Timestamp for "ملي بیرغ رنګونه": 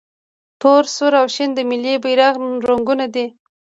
1.69-3.05